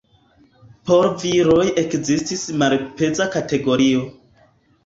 Por 0.89 1.07
viroj 1.23 1.67
ekzistis 1.83 2.47
malpeza 2.63 3.29
kategorio. 3.37 4.05